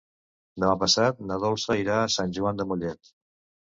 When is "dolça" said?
1.45-1.77